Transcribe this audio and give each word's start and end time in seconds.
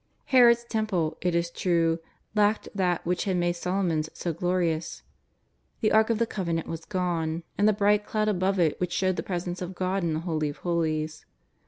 Herod^s 0.31 0.67
Temple, 0.67 1.15
it 1.21 1.35
is 1.35 1.51
true, 1.51 1.99
lacked 2.33 2.67
that 2.73 3.05
which 3.05 3.25
had 3.25 3.37
made 3.37 3.53
Solomon's 3.55 4.09
so 4.15 4.33
glorious. 4.33 5.03
The 5.81 5.91
Ark 5.91 6.09
of 6.09 6.17
the 6.17 6.25
Covenant 6.25 6.65
was 6.65 6.85
gone, 6.85 7.43
and 7.55 7.67
the 7.67 7.71
bright 7.73 8.03
cloud 8.03 8.27
above 8.27 8.57
it 8.57 8.79
which 8.81 8.93
showed 8.93 9.15
the 9.15 9.21
Presence 9.21 9.61
of 9.61 9.75
God 9.75 10.03
in 10.03 10.15
the 10.15 10.21
Holy 10.21 10.49
of 10.49 10.57
Holies. 10.65 11.27